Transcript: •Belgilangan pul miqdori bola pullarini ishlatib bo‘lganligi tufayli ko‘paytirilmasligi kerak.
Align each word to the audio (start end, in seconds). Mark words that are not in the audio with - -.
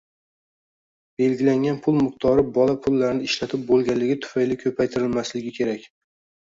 •Belgilangan 1.23 1.77
pul 1.83 1.97
miqdori 2.07 2.47
bola 2.57 2.77
pullarini 2.87 3.29
ishlatib 3.31 3.69
bo‘lganligi 3.71 4.21
tufayli 4.27 4.63
ko‘paytirilmasligi 4.67 5.57
kerak. 5.63 5.91